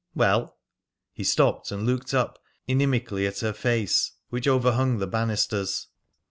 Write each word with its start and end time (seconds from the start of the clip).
"Well?" 0.15 0.57
He 1.13 1.23
stopped 1.23 1.69
and 1.71 1.85
looked 1.85 2.11
up 2.11 2.39
inimically 2.67 3.27
at 3.27 3.41
her 3.41 3.53
face, 3.53 4.13
which 4.29 4.47
overhung 4.47 4.97
the 4.97 5.05
banisters. 5.05 5.89